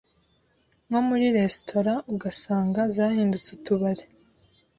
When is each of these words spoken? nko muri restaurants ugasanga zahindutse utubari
nko 0.87 0.99
muri 1.07 1.25
restaurants 1.39 2.07
ugasanga 2.13 2.81
zahindutse 2.95 3.47
utubari 3.57 4.03